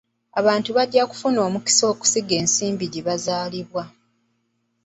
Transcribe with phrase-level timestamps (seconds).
[0.39, 3.83] Abantu bajja kufuna omukisa okusiga ensimbi gye bazaalibwa.